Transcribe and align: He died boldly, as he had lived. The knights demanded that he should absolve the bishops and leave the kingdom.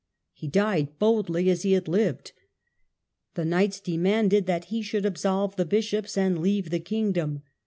He 0.33 0.47
died 0.47 0.97
boldly, 0.97 1.47
as 1.51 1.61
he 1.61 1.73
had 1.73 1.87
lived. 1.87 2.31
The 3.35 3.45
knights 3.45 3.79
demanded 3.79 4.47
that 4.47 4.65
he 4.73 4.81
should 4.81 5.05
absolve 5.05 5.57
the 5.57 5.63
bishops 5.65 6.17
and 6.17 6.39
leave 6.41 6.71
the 6.71 6.79
kingdom. 6.79 7.43